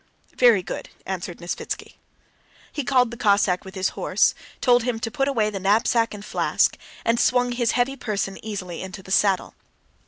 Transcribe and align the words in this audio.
"Very 0.35 0.63
good," 0.63 0.89
answered 1.05 1.37
Nesvítski. 1.37 1.93
He 2.71 2.83
called 2.83 3.11
the 3.11 3.17
Cossack 3.17 3.63
with 3.63 3.75
his 3.75 3.89
horse, 3.89 4.33
told 4.59 4.81
him 4.81 4.99
to 4.99 5.11
put 5.11 5.27
away 5.27 5.51
the 5.51 5.59
knapsack 5.59 6.15
and 6.15 6.25
flask, 6.25 6.75
and 7.05 7.19
swung 7.19 7.51
his 7.51 7.73
heavy 7.73 7.95
person 7.95 8.43
easily 8.43 8.81
into 8.81 9.03
the 9.03 9.11
saddle. 9.11 9.53